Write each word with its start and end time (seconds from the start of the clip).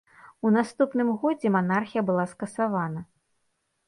У 0.47 0.51
наступным 0.53 1.11
годзе 1.25 1.51
манархія 1.57 2.01
была 2.09 2.25
скасавана. 2.31 3.05